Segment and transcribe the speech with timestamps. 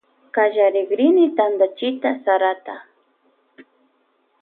[0.35, 2.75] Kallarikrini tantachita sarata.